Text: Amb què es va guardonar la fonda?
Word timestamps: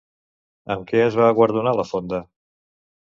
Amb 0.75 0.87
què 0.91 1.03
es 1.09 1.17
va 1.21 1.27
guardonar 1.41 1.77
la 1.81 1.89
fonda? 1.91 2.23